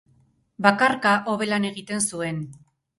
Bakarka 0.67 1.13
hobe 1.29 1.51
lan 1.55 1.71
egiten 1.73 2.05
zuen. 2.11 2.45